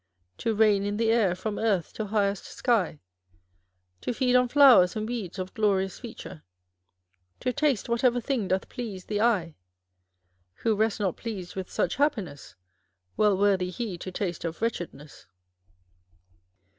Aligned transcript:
To 0.39 0.55
reign 0.55 0.83
in 0.83 0.97
the 0.97 1.11
air 1.11 1.35
from 1.35 1.59
earth 1.59 1.93
to 1.93 2.05
highest 2.07 2.45
sky, 2.45 3.01
To 4.01 4.11
feed 4.15 4.35
on 4.35 4.47
flowers 4.47 4.95
and 4.95 5.07
weeds 5.07 5.37
of 5.37 5.53
glorious 5.53 5.99
feature, 5.99 6.41
To 7.41 7.53
taste 7.53 7.87
whatever 7.87 8.19
thing 8.19 8.47
doth 8.47 8.67
please 8.67 9.05
the 9.05 9.21
eye? 9.21 9.57
Who 10.63 10.75
rests 10.75 10.99
not 10.99 11.17
pleased 11.17 11.55
with 11.55 11.69
such 11.69 11.97
happiness, 11.97 12.55
Well 13.15 13.37
worthy 13.37 13.69
he 13.69 13.95
to 13.99 14.11
taste 14.11 14.43
of 14.43 14.59
wretchedness 14.59 15.27